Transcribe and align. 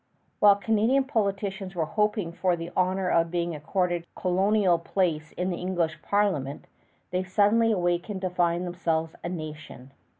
While 0.39 0.55
Canadian 0.55 1.03
politicians 1.03 1.75
were 1.75 1.85
hoping 1.85 2.31
for 2.33 2.55
the 2.55 2.71
honor 2.75 3.07
of 3.09 3.29
being 3.29 3.53
accorded 3.53 4.03
colonial 4.15 4.79
place 4.79 5.31
in 5.33 5.51
the 5.51 5.59
English 5.59 6.01
Parliament, 6.01 6.65
they 7.11 7.21
suddenly 7.23 7.71
awakened 7.71 8.21
to 8.21 8.31
find 8.31 8.65
themselves 8.65 9.13
a 9.23 9.29
nation. 9.29 9.91